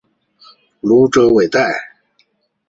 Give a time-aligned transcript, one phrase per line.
[0.81, 1.61] 普卢泽韦代。